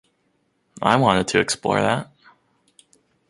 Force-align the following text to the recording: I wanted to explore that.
I 0.81 0.95
wanted 0.95 1.27
to 1.27 1.39
explore 1.39 1.79
that. 1.79 2.09